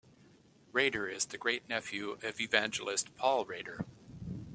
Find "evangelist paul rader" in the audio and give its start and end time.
2.41-3.85